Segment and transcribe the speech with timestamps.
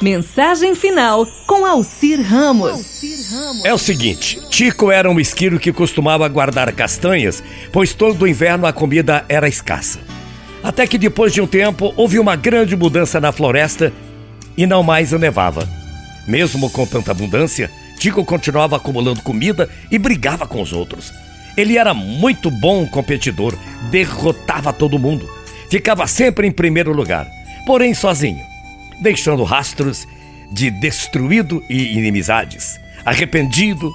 [0.00, 3.02] Mensagem final com Alcir Ramos.
[3.64, 8.72] É o seguinte: Tico era um esquilo que costumava guardar castanhas, pois todo inverno a
[8.72, 10.00] comida era escassa.
[10.62, 13.92] Até que depois de um tempo houve uma grande mudança na floresta
[14.56, 15.68] e não mais nevava.
[16.26, 21.12] Mesmo com tanta abundância, Tico continuava acumulando comida e brigava com os outros.
[21.58, 23.54] Ele era muito bom competidor,
[23.90, 25.28] derrotava todo mundo,
[25.68, 27.28] ficava sempre em primeiro lugar,
[27.66, 28.49] porém sozinho
[29.00, 30.06] deixando rastros
[30.52, 32.78] de destruído e inimizades.
[33.04, 33.90] Arrependido,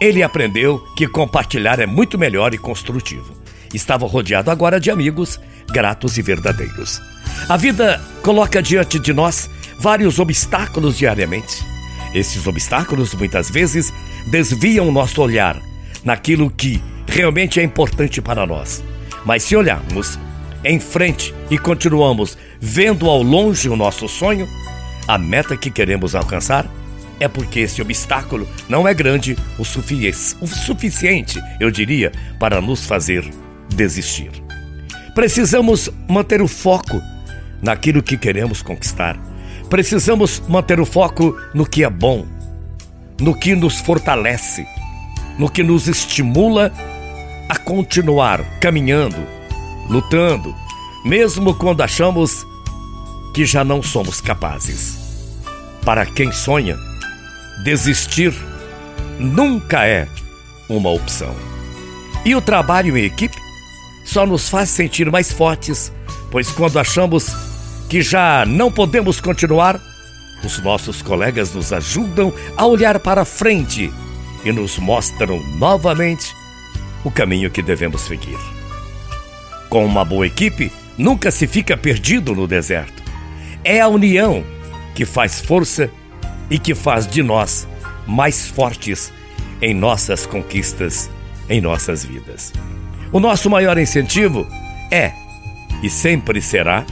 [0.00, 3.34] ele aprendeu que compartilhar é muito melhor e construtivo.
[3.72, 7.00] Estava rodeado agora de amigos gratos e verdadeiros.
[7.48, 11.64] A vida coloca diante de nós vários obstáculos diariamente.
[12.12, 13.92] Esses obstáculos muitas vezes
[14.26, 15.60] desviam nosso olhar
[16.04, 18.82] naquilo que realmente é importante para nós.
[19.24, 20.18] Mas se olharmos
[20.64, 24.48] em frente e continuamos vendo ao longe o nosso sonho,
[25.08, 26.66] a meta que queremos alcançar,
[27.18, 33.28] é porque esse obstáculo não é grande o, o suficiente, eu diria, para nos fazer
[33.68, 34.30] desistir.
[35.14, 37.00] Precisamos manter o foco
[37.60, 39.18] naquilo que queremos conquistar.
[39.68, 42.26] Precisamos manter o foco no que é bom,
[43.20, 44.66] no que nos fortalece,
[45.38, 46.72] no que nos estimula
[47.48, 49.18] a continuar caminhando,
[49.90, 50.54] lutando,
[51.04, 52.46] mesmo quando achamos
[53.34, 54.98] que já não somos capazes.
[55.84, 56.78] Para quem sonha,
[57.64, 58.32] desistir
[59.18, 60.08] nunca é
[60.68, 61.34] uma opção.
[62.24, 63.36] E o trabalho em equipe
[64.04, 65.92] só nos faz sentir mais fortes,
[66.30, 67.34] pois quando achamos
[67.88, 69.80] que já não podemos continuar,
[70.44, 73.92] os nossos colegas nos ajudam a olhar para frente
[74.44, 76.34] e nos mostram novamente
[77.04, 78.59] o caminho que devemos seguir.
[79.70, 83.00] Com uma boa equipe, nunca se fica perdido no deserto.
[83.62, 84.44] É a união
[84.94, 85.88] que faz força
[86.50, 87.68] e que faz de nós
[88.04, 89.12] mais fortes
[89.62, 91.08] em nossas conquistas,
[91.48, 92.52] em nossas vidas.
[93.12, 94.46] O nosso maior incentivo
[94.90, 95.12] é
[95.82, 96.84] e sempre será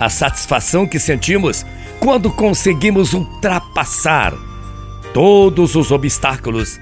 [0.00, 1.64] a satisfação que sentimos
[2.00, 4.32] quando conseguimos ultrapassar
[5.12, 6.80] todos os obstáculos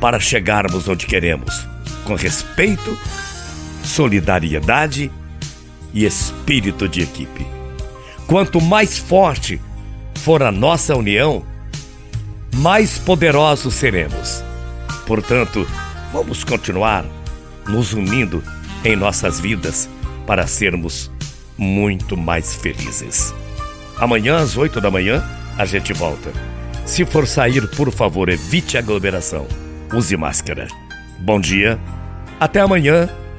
[0.00, 1.66] para chegarmos onde queremos,
[2.04, 2.98] com respeito
[3.84, 5.10] solidariedade
[5.92, 7.46] e espírito de equipe.
[8.26, 9.60] Quanto mais forte
[10.16, 11.44] for a nossa união,
[12.54, 14.42] mais poderosos seremos.
[15.06, 15.66] Portanto,
[16.12, 17.04] vamos continuar
[17.66, 18.42] nos unindo
[18.84, 19.88] em nossas vidas
[20.26, 21.10] para sermos
[21.56, 23.34] muito mais felizes.
[23.98, 25.22] Amanhã às 8 da manhã
[25.58, 26.32] a gente volta.
[26.84, 29.46] Se for sair, por favor, evite aglomeração.
[29.92, 30.66] Use máscara.
[31.20, 31.78] Bom dia.
[32.40, 33.08] Até amanhã